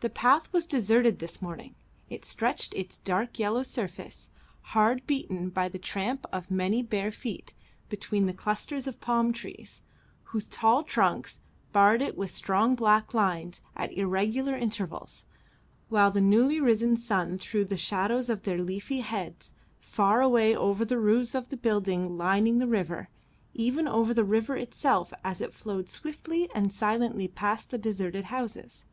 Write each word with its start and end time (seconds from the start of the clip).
The 0.00 0.10
path 0.10 0.52
was 0.52 0.66
deserted 0.66 1.18
this 1.18 1.40
morning; 1.40 1.74
it 2.10 2.26
stretched 2.26 2.74
its 2.74 2.98
dark 2.98 3.38
yellow 3.38 3.62
surface, 3.62 4.28
hard 4.60 5.06
beaten 5.06 5.48
by 5.48 5.70
the 5.70 5.78
tramp 5.78 6.26
of 6.30 6.50
many 6.50 6.82
bare 6.82 7.10
feet, 7.10 7.54
between 7.88 8.26
the 8.26 8.34
clusters 8.34 8.86
of 8.86 9.00
palm 9.00 9.32
trees, 9.32 9.80
whose 10.24 10.46
tall 10.46 10.82
trunks 10.82 11.40
barred 11.72 12.02
it 12.02 12.18
with 12.18 12.30
strong 12.30 12.74
black 12.74 13.14
lines 13.14 13.62
at 13.74 13.92
irregular 13.94 14.54
intervals, 14.54 15.24
while 15.88 16.10
the 16.10 16.20
newly 16.20 16.60
risen 16.60 16.98
sun 16.98 17.38
threw 17.38 17.64
the 17.64 17.78
shadows 17.78 18.28
of 18.28 18.42
their 18.42 18.58
leafy 18.58 19.00
heads 19.00 19.52
far 19.80 20.20
away 20.20 20.54
over 20.54 20.84
the 20.84 20.98
roofs 20.98 21.34
of 21.34 21.48
the 21.48 21.56
buildings 21.56 22.10
lining 22.10 22.58
the 22.58 22.66
river, 22.66 23.08
even 23.54 23.88
over 23.88 24.12
the 24.12 24.22
river 24.22 24.54
itself 24.54 25.14
as 25.24 25.40
it 25.40 25.54
flowed 25.54 25.88
swiftly 25.88 26.50
and 26.54 26.74
silently 26.74 27.26
past 27.26 27.70
the 27.70 27.78
deserted 27.78 28.26
houses. 28.26 28.84